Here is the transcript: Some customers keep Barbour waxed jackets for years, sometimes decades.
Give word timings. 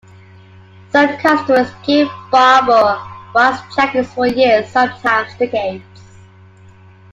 Some 0.91 1.15
customers 1.17 1.67
keep 1.85 2.07
Barbour 2.31 2.99
waxed 3.35 3.75
jackets 3.75 4.11
for 4.11 4.25
years, 4.25 4.67
sometimes 4.67 5.35
decades. 5.37 5.83